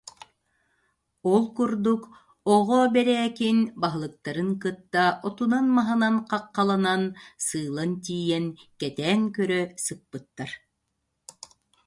[1.31, 2.01] Ол курдук,
[2.55, 7.03] Оҕо Бэрээкин баһылыктарын кытта отунан-маһынан хаххаланан,
[7.45, 8.45] сыылан тиийэн,
[8.79, 10.51] кэтээн көрө сыппыттар